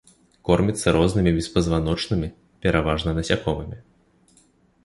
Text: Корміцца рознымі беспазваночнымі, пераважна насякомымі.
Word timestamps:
Корміцца 0.47 0.93
рознымі 0.95 1.33
беспазваночнымі, 1.37 2.31
пераважна 2.67 3.09
насякомымі. 3.19 3.77